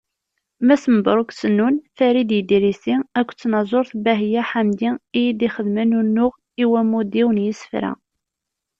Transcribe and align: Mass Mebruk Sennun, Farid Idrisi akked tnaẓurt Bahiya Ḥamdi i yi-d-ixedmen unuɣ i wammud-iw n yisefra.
Mass 0.67 0.83
Mebruk 0.93 1.29
Sennun, 1.39 1.75
Farid 1.95 2.29
Idrisi 2.39 2.95
akked 3.19 3.37
tnaẓurt 3.41 3.89
Bahiya 4.05 4.43
Ḥamdi 4.49 4.89
i 5.19 5.21
yi-d-ixedmen 5.25 5.97
unuɣ 5.99 6.31
i 6.63 6.65
wammud-iw 6.71 7.27
n 7.31 7.43
yisefra. 7.45 7.91